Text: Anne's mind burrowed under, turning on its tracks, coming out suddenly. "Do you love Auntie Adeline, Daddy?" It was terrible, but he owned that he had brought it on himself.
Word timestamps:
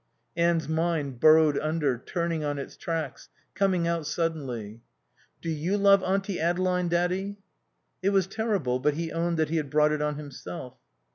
Anne's 0.35 0.67
mind 0.67 1.19
burrowed 1.19 1.59
under, 1.59 1.95
turning 1.99 2.43
on 2.43 2.57
its 2.57 2.75
tracks, 2.75 3.29
coming 3.53 3.87
out 3.87 4.07
suddenly. 4.07 4.81
"Do 5.43 5.49
you 5.51 5.77
love 5.77 6.01
Auntie 6.01 6.39
Adeline, 6.39 6.87
Daddy?" 6.87 7.37
It 8.01 8.09
was 8.09 8.25
terrible, 8.25 8.79
but 8.79 8.95
he 8.95 9.11
owned 9.11 9.37
that 9.37 9.49
he 9.49 9.57
had 9.57 9.69
brought 9.69 9.91
it 9.91 10.01
on 10.01 10.15
himself. 10.15 10.73